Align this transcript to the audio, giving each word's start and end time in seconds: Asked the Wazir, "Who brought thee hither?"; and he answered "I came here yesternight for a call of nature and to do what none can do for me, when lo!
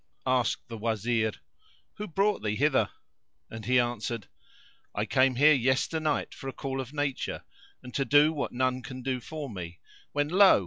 Asked 0.25 0.67
the 0.67 0.79
Wazir, 0.79 1.31
"Who 1.97 2.07
brought 2.07 2.41
thee 2.41 2.55
hither?"; 2.55 2.89
and 3.51 3.65
he 3.67 3.79
answered 3.79 4.29
"I 4.95 5.05
came 5.05 5.35
here 5.35 5.53
yesternight 5.53 6.33
for 6.33 6.47
a 6.47 6.53
call 6.53 6.81
of 6.81 6.91
nature 6.91 7.43
and 7.83 7.93
to 7.93 8.03
do 8.03 8.33
what 8.33 8.51
none 8.51 8.81
can 8.81 9.03
do 9.03 9.19
for 9.19 9.47
me, 9.47 9.79
when 10.11 10.27
lo! 10.27 10.59